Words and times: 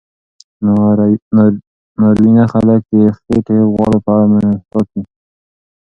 ناروینه 1.99 2.43
خلک 2.53 2.81
د 2.91 2.93
خېټې 3.17 3.57
د 3.63 3.69
غوړو 3.71 3.97
په 4.05 4.09
اړه 4.19 4.25
محتاط 4.31 4.87
وي. 4.93 5.03